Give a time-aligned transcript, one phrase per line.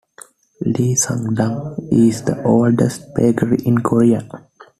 [0.65, 4.27] Lee Sung Dang is the oldest bakery in Korea.